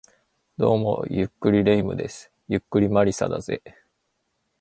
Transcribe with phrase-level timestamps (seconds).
[0.57, 2.31] どうも、ゆっくり霊夢です。
[2.47, 3.61] ゆっくり魔理沙だぜ